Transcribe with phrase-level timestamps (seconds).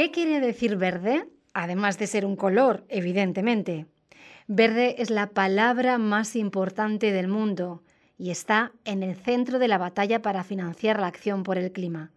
[0.00, 1.28] ¿Qué quiere decir verde?
[1.52, 3.84] Además de ser un color, evidentemente.
[4.46, 7.82] Verde es la palabra más importante del mundo
[8.16, 12.12] y está en el centro de la batalla para financiar la acción por el clima.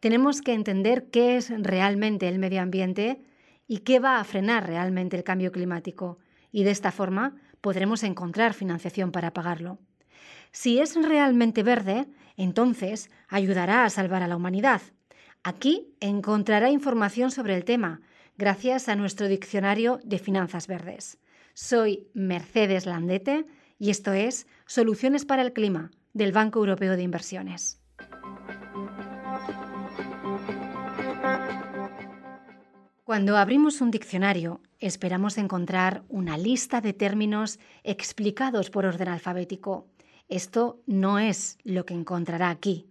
[0.00, 3.22] Tenemos que entender qué es realmente el medio ambiente
[3.68, 6.18] y qué va a frenar realmente el cambio climático,
[6.50, 9.78] y de esta forma podremos encontrar financiación para pagarlo.
[10.50, 14.82] Si es realmente verde, entonces ayudará a salvar a la humanidad.
[15.48, 18.02] Aquí encontrará información sobre el tema,
[18.36, 21.16] gracias a nuestro diccionario de finanzas verdes.
[21.54, 23.46] Soy Mercedes Landete
[23.78, 27.80] y esto es Soluciones para el Clima del Banco Europeo de Inversiones.
[33.04, 39.88] Cuando abrimos un diccionario, esperamos encontrar una lista de términos explicados por orden alfabético.
[40.28, 42.90] Esto no es lo que encontrará aquí.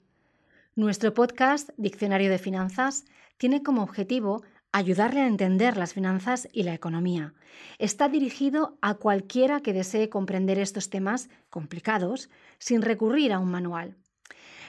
[0.78, 3.06] Nuestro podcast Diccionario de Finanzas
[3.40, 7.34] tiene como objetivo ayudarle a entender las finanzas y la economía.
[7.80, 13.98] Está dirigido a cualquiera que desee comprender estos temas complicados sin recurrir a un manual.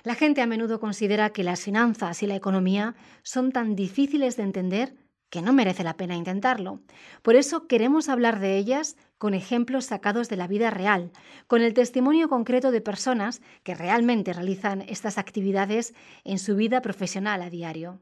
[0.03, 4.45] La gente a menudo considera que las finanzas y la economía son tan difíciles de
[4.45, 4.97] entender
[5.29, 6.81] que no merece la pena intentarlo.
[7.21, 11.13] Por eso queremos hablar de ellas con ejemplos sacados de la vida real,
[11.47, 15.95] con el testimonio concreto de personas que realmente realizan estas actividades
[16.25, 18.01] en su vida profesional a diario.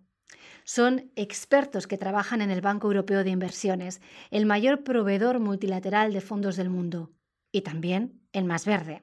[0.64, 4.00] Son expertos que trabajan en el Banco Europeo de Inversiones,
[4.30, 7.12] el mayor proveedor multilateral de fondos del mundo,
[7.52, 9.02] y también el más verde.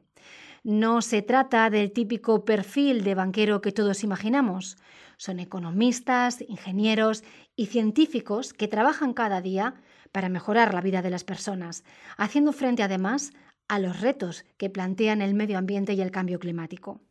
[0.64, 4.78] No se trata del típico perfil de banquero que todos imaginamos.
[5.18, 7.24] Son economistas, ingenieros
[7.56, 9.76] y científicos que trabajan cada día
[10.14, 11.84] para mejorar la vida de las personas,
[12.16, 13.34] haciendo frente además
[13.68, 17.02] a los retos que plantean el medio ambiente y el cambio climático.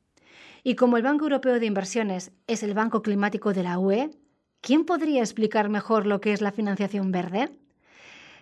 [0.64, 4.10] Y como el Banco Europeo de Inversiones es el banco climático de la UE,
[4.60, 7.50] ¿quién podría explicar mejor lo que es la financiación verde?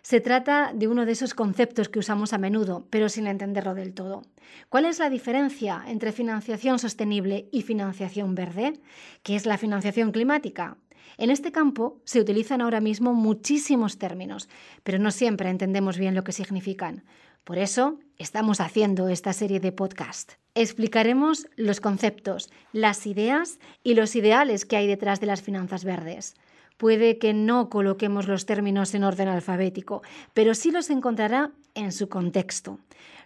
[0.02, 3.94] Se trata de uno de esos conceptos que usamos a menudo, pero sin entenderlo del
[3.94, 4.22] todo.
[4.68, 8.80] ¿Cuál es la diferencia entre financiación sostenible y financiación verde?
[9.22, 10.76] ¿Qué es la financiación climática?
[11.18, 14.48] En este campo se utilizan ahora mismo muchísimos términos,
[14.82, 17.04] pero no siempre entendemos bien lo que significan.
[17.44, 20.32] Por eso estamos haciendo esta serie de podcast.
[20.54, 26.34] Explicaremos los conceptos, las ideas y los ideales que hay detrás de las finanzas verdes.
[26.76, 32.08] Puede que no coloquemos los términos en orden alfabético, pero sí los encontrará en su
[32.08, 32.78] contexto.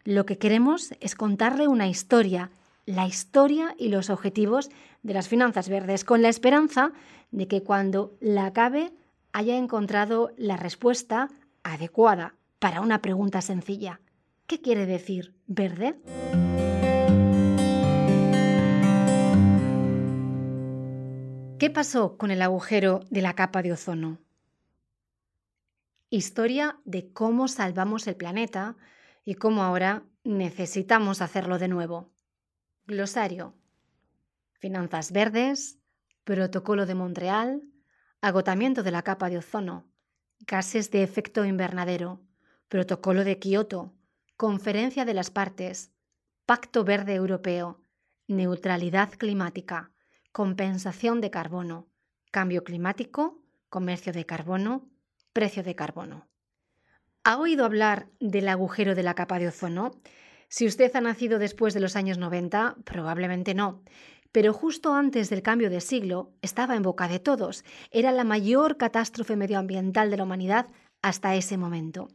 [0.05, 2.51] Lo que queremos es contarle una historia,
[2.87, 4.71] la historia y los objetivos
[5.03, 6.93] de las finanzas verdes, con la esperanza
[7.31, 8.93] de que cuando la acabe
[9.33, 11.29] haya encontrado la respuesta
[11.63, 14.01] adecuada para una pregunta sencilla.
[14.47, 15.97] ¿Qué quiere decir verde?
[21.59, 24.19] ¿Qué pasó con el agujero de la capa de ozono?
[26.11, 28.77] Historia de cómo salvamos el planeta
[29.25, 32.14] y cómo ahora necesitamos hacerlo de nuevo.
[32.87, 33.55] Glosario.
[34.53, 35.79] Finanzas verdes,
[36.25, 37.63] Protocolo de Montreal,
[38.21, 39.91] agotamiento de la capa de ozono,
[40.41, 42.23] gases de efecto invernadero,
[42.69, 43.95] Protocolo de Kioto,
[44.37, 45.93] Conferencia de las Partes,
[46.47, 47.83] Pacto Verde Europeo,
[48.27, 49.95] Neutralidad Climática
[50.35, 51.87] compensación de carbono,
[52.33, 54.91] cambio climático, comercio de carbono,
[55.33, 56.27] precio de carbono.
[57.23, 59.93] ¿Ha oído hablar del agujero de la capa de ozono?
[60.57, 63.83] Si usted ha nacido después de los años 90, probablemente no.
[64.31, 67.65] Pero justo antes del cambio de siglo estaba en boca de todos.
[67.91, 70.69] Era la mayor catástrofe medioambiental de la humanidad
[71.03, 72.07] hasta ese momento.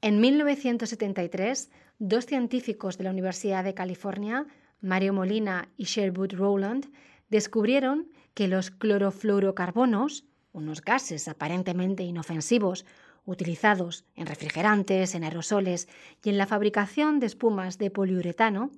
[0.00, 1.70] En 1973,
[2.00, 4.48] dos científicos de la Universidad de California,
[4.80, 6.90] Mario Molina y Sherwood Rowland,
[7.28, 12.84] descubrieron que los clorofluorocarbonos, unos gases aparentemente inofensivos,
[13.26, 15.88] utilizados en refrigerantes, en aerosoles
[16.24, 18.70] y en la fabricación de espumas de poliuretano,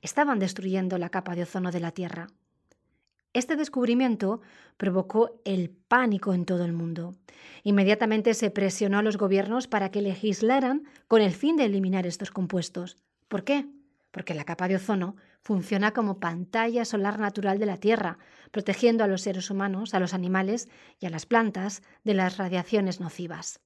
[0.00, 2.28] estaban destruyendo la capa de ozono de la Tierra.
[3.32, 4.40] Este descubrimiento
[4.78, 7.14] provocó el pánico en todo el mundo.
[7.64, 12.30] Inmediatamente se presionó a los gobiernos para que legislaran con el fin de eliminar estos
[12.30, 12.96] compuestos.
[13.28, 13.66] ¿Por qué?
[14.10, 18.18] Porque la capa de ozono funciona como pantalla solar natural de la Tierra,
[18.52, 23.00] protegiendo a los seres humanos, a los animales y a las plantas de las radiaciones
[23.00, 23.60] nocivas.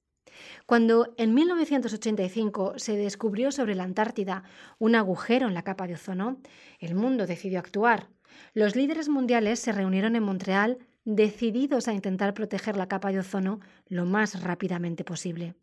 [0.65, 4.43] Cuando en 1985 se descubrió sobre la Antártida
[4.79, 6.37] un agujero en la capa de ozono,
[6.79, 8.09] el mundo decidió actuar.
[8.53, 13.59] Los líderes mundiales se reunieron en Montreal decididos a intentar proteger la capa de ozono
[13.87, 15.55] lo más rápidamente posible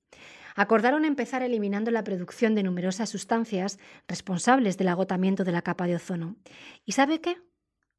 [0.59, 3.79] acordaron empezar eliminando la producción de numerosas sustancias
[4.09, 6.35] responsables del agotamiento de la capa de ozono.
[6.85, 7.37] ¿Y sabe qué?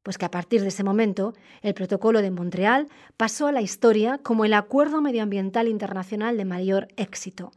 [0.02, 4.18] Pues que a partir de ese momento, el Protocolo de Montreal pasó a la historia
[4.18, 7.52] como el acuerdo medioambiental internacional de mayor éxito.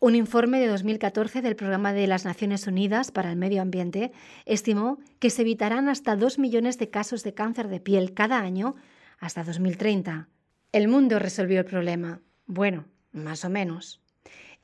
[0.00, 4.12] Un informe de 2014 del Programa de las Naciones Unidas para el Medio Ambiente
[4.44, 8.76] estimó que se evitarán hasta 2 millones de casos de cáncer de piel cada año
[9.18, 10.28] hasta 2030.
[10.70, 12.20] El mundo resolvió el problema.
[12.46, 14.00] Bueno, más o menos.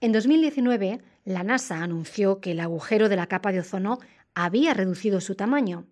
[0.01, 3.99] En 2019, la NASA anunció que el agujero de la capa de ozono
[4.35, 5.87] había reducido su tamaño.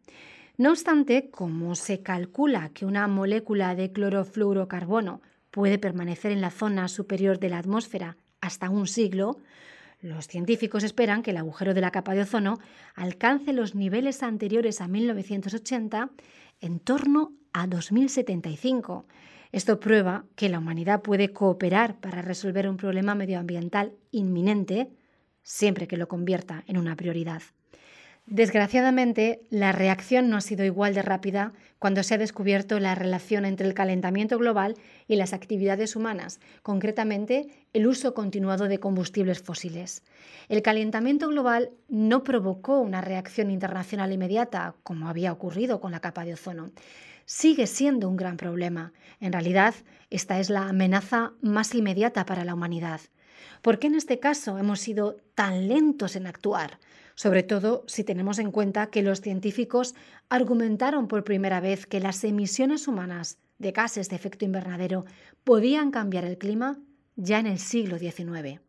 [0.58, 6.88] No obstante, como se calcula que una molécula de clorofluorocarbono puede permanecer en la zona
[6.88, 9.38] superior de la atmósfera hasta un siglo,
[10.02, 12.58] los científicos esperan que el agujero de la capa de ozono
[12.96, 16.10] alcance los niveles anteriores a 1980
[16.60, 19.06] en torno a 2075.
[19.52, 24.90] Esto prueba que la humanidad puede cooperar para resolver un problema medioambiental inminente
[25.43, 27.43] siempre que lo convierta en una prioridad.
[28.27, 33.45] Desgraciadamente, la reacción no ha sido igual de rápida cuando se ha descubierto la relación
[33.45, 34.77] entre el calentamiento global
[35.09, 40.05] y las actividades humanas, concretamente el uso continuado de combustibles fósiles.
[40.49, 46.25] El calentamiento global no provocó una reacción internacional inmediata, como había ocurrido con la capa
[46.25, 46.71] de ozono.
[47.25, 48.93] Sigue siendo un gran problema.
[49.21, 49.75] En realidad,
[50.11, 53.01] esta es la amenaza más inmediata para la humanidad.
[53.63, 56.79] ¿Por qué en este caso hemos sido tan lentos en actuar?
[57.14, 59.94] Sobre todo si tenemos en cuenta que los científicos
[60.29, 65.05] argumentaron por primera vez que las emisiones humanas de gases de efecto invernadero
[65.44, 66.79] podían cambiar el clima
[67.17, 68.61] ya en el siglo XIX.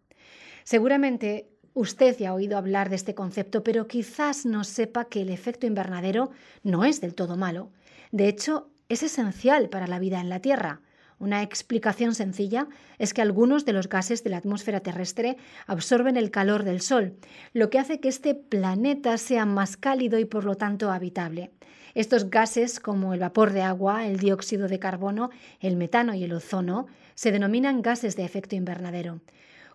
[0.64, 5.30] Seguramente usted ya ha oído hablar de este concepto, pero quizás no sepa que el
[5.30, 6.32] efecto invernadero
[6.64, 7.72] no es del todo malo.
[8.12, 10.82] De hecho, es esencial para la vida en la Tierra.
[11.24, 12.68] Una explicación sencilla
[13.00, 15.38] es que algunos de los gases de la atmósfera terrestre
[15.68, 17.16] absorben el calor del Sol,
[17.54, 21.52] lo que hace que este planeta sea más cálido y por lo tanto habitable.
[21.94, 25.30] Estos gases, como el vapor de agua, el dióxido de carbono,
[25.62, 29.22] el metano y el ozono, se denominan gases de efecto invernadero.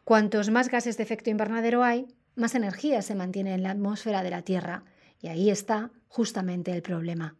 [0.04, 4.28] Cuantos más gases de efecto invernadero hay, más energía se mantiene en la atmósfera de
[4.28, 4.84] la Tierra.
[5.22, 7.36] Y ahí está justamente el problema.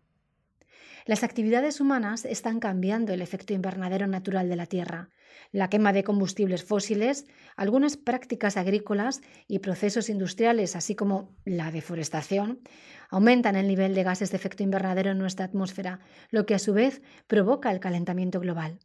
[1.08, 5.08] Las actividades humanas están cambiando el efecto invernadero natural de la Tierra.
[5.52, 7.24] La quema de combustibles fósiles,
[7.56, 12.60] algunas prácticas agrícolas y procesos industriales, así como la deforestación,
[13.08, 16.00] aumentan el nivel de gases de efecto invernadero en nuestra atmósfera,
[16.30, 18.78] lo que a su vez provoca el calentamiento global.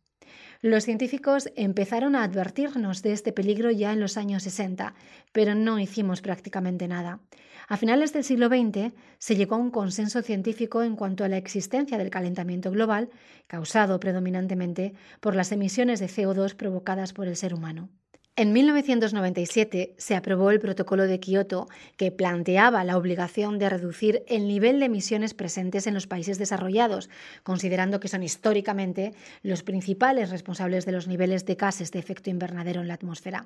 [0.63, 4.95] Los científicos empezaron a advertirnos de este peligro ya en los años 60,
[5.33, 7.19] pero no hicimos prácticamente nada.
[7.67, 11.35] A finales del siglo XX se llegó a un consenso científico en cuanto a la
[11.35, 13.09] existencia del calentamiento global,
[13.47, 17.89] causado predominantemente por las emisiones de CO2 provocadas por el ser humano.
[18.35, 24.47] En 1997 se aprobó el Protocolo de Kioto, que planteaba la obligación de reducir el
[24.47, 27.11] nivel de emisiones presentes en los países desarrollados,
[27.43, 29.13] considerando que son históricamente
[29.43, 33.45] los principales responsables de los niveles de gases de efecto invernadero en la atmósfera.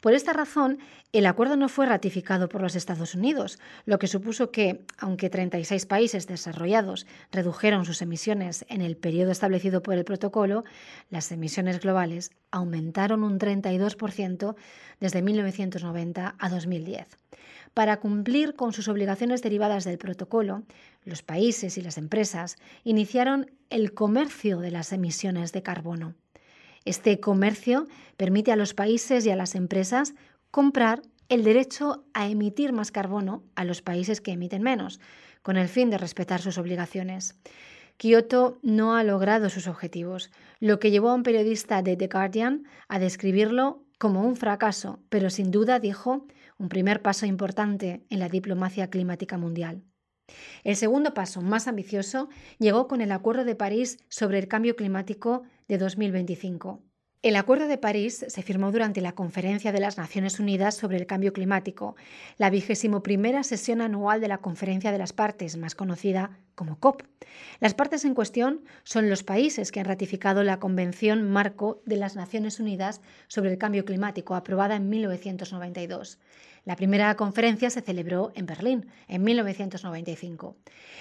[0.00, 0.80] Por esta razón,
[1.12, 5.86] el acuerdo no fue ratificado por los Estados Unidos, lo que supuso que, aunque 36
[5.86, 10.64] países desarrollados redujeron sus emisiones en el periodo establecido por el protocolo,
[11.08, 14.23] las emisiones globales aumentaron un 32%
[15.00, 17.06] desde 1990 a 2010.
[17.74, 20.62] Para cumplir con sus obligaciones derivadas del protocolo,
[21.04, 26.14] los países y las empresas iniciaron el comercio de las emisiones de carbono.
[26.84, 30.14] Este comercio permite a los países y a las empresas
[30.50, 35.00] comprar el derecho a emitir más carbono a los países que emiten menos,
[35.42, 37.34] con el fin de respetar sus obligaciones.
[37.96, 42.64] Kioto no ha logrado sus objetivos, lo que llevó a un periodista de The Guardian
[42.88, 46.26] a describirlo como un fracaso, pero sin duda, dijo,
[46.58, 49.82] un primer paso importante en la diplomacia climática mundial.
[50.62, 55.42] El segundo paso, más ambicioso, llegó con el Acuerdo de París sobre el Cambio Climático
[55.68, 56.82] de 2025.
[57.22, 61.06] El Acuerdo de París se firmó durante la Conferencia de las Naciones Unidas sobre el
[61.06, 61.96] Cambio Climático,
[62.36, 67.02] la vigésimo primera sesión anual de la Conferencia de las Partes, más conocida como COP.
[67.60, 72.16] Las partes en cuestión son los países que han ratificado la Convención Marco de las
[72.16, 76.18] Naciones Unidas sobre el Cambio Climático, aprobada en 1992.
[76.64, 80.56] La primera conferencia se celebró en Berlín en 1995.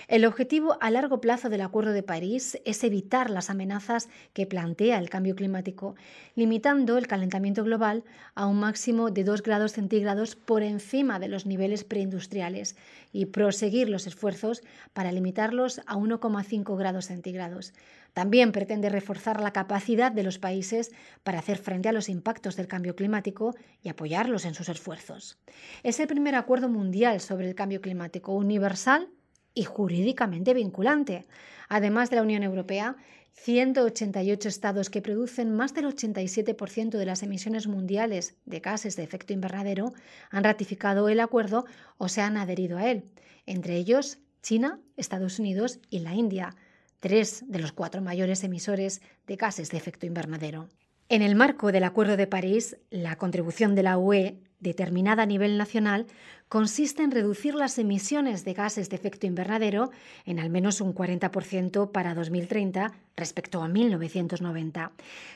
[0.10, 5.00] El objetivo a largo plazo del Acuerdo de París es evitar las amenazas que plantea
[5.00, 5.96] el cambio climático,
[6.36, 8.04] limitando el calentamiento global
[8.36, 12.76] a un máximo de 2 grados centígrados por encima de los niveles preindustriales
[13.14, 17.74] y proseguir los esfuerzos para a 1,5 grados centígrados.
[18.14, 20.92] También pretende reforzar la capacidad de los países
[21.24, 25.38] para hacer frente a los impactos del cambio climático y apoyarlos en sus esfuerzos.
[25.84, 29.10] Es el primer acuerdo mundial sobre el cambio climático universal
[29.54, 31.26] y jurídicamente vinculante.
[31.70, 32.96] Además de la Unión Europea,
[33.34, 39.34] 188 estados que producen más del 87% de las emisiones mundiales de gases de efecto
[39.34, 39.94] invernadero
[40.30, 41.66] han ratificado el acuerdo
[41.98, 43.06] o se han adherido a él,
[43.46, 46.56] entre ellos China, Estados Unidos y la India,
[47.00, 50.70] tres de los cuatro mayores emisores de gases de efecto invernadero.
[51.10, 55.58] En el marco del Acuerdo de París, la contribución de la UE, determinada a nivel
[55.58, 56.08] nacional,
[56.50, 59.92] consiste en reducir las emisiones de gases de efecto invernadero
[60.26, 64.92] en al menos un 40% para 2030 respecto a 1990.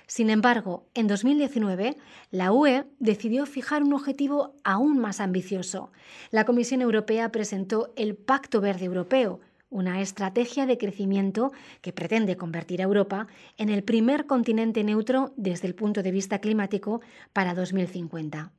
[0.08, 1.98] Sin embargo, en 2019,
[2.32, 5.92] la UE decidió fijar un objetivo aún más ambicioso.
[6.32, 12.82] La Comisión Europea presentó el Pacto Verde Europeo, una estrategia de crecimiento que pretende convertir
[12.82, 17.02] a Europa en el primer continente neutro desde el punto de vista climático
[17.34, 18.52] para 2050.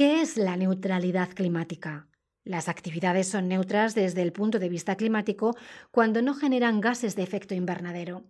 [0.00, 2.08] ¿Qué es la neutralidad climática?
[2.42, 5.54] Las actividades son neutras desde el punto de vista climático
[5.90, 8.24] cuando no generan gases de efecto invernadero.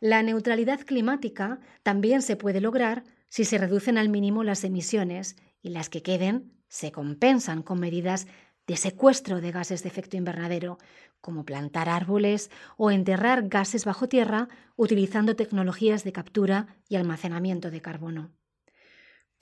[0.00, 5.68] La neutralidad climática también se puede lograr si se reducen al mínimo las emisiones y
[5.68, 8.26] las que queden se compensan con medidas
[8.66, 10.78] de secuestro de gases de efecto invernadero,
[11.20, 17.82] como plantar árboles o enterrar gases bajo tierra utilizando tecnologías de captura y almacenamiento de
[17.82, 18.39] carbono.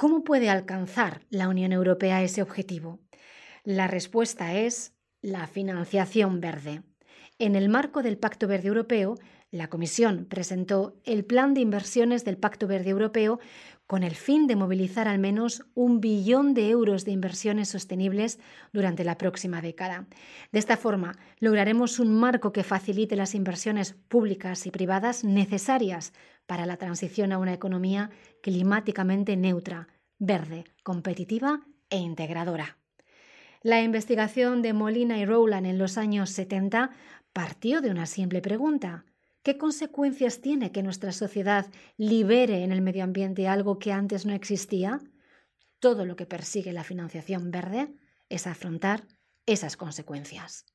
[0.00, 3.00] ¿Cómo puede alcanzar la Unión Europea ese objetivo?
[3.64, 6.85] La respuesta es la financiación verde.
[7.40, 9.17] En el marco del Pacto Verde Europeo,
[9.50, 13.40] la Comisión presentó el Plan de Inversiones del Pacto Verde Europeo
[13.88, 18.38] con el fin de movilizar al menos un billón de euros de inversiones sostenibles
[18.71, 20.07] durante la próxima década.
[20.52, 26.12] De esta forma, lograremos un marco que facilite las inversiones públicas y privadas necesarias
[26.47, 28.11] para la transición a una economía
[28.42, 32.76] climáticamente neutra, verde, competitiva e integradora.
[33.62, 36.90] La investigación de Molina y Rowland en los años 70
[37.33, 39.07] partió de una simple pregunta.
[39.49, 41.64] ¿Qué consecuencias tiene que nuestra sociedad
[41.97, 45.00] libere en el medio ambiente algo que antes no existía?
[45.78, 47.95] Todo lo que persigue la financiación verde
[48.28, 49.09] es afrontar
[49.47, 50.67] esas consecuencias.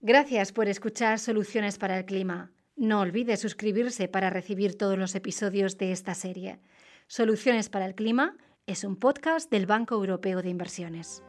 [0.00, 2.52] Gracias por escuchar Soluciones para el Clima.
[2.76, 6.60] No olvide suscribirse para recibir todos los episodios de esta serie.
[7.06, 11.22] Soluciones para el Clima es un podcast del Banco Europeo de Inversiones.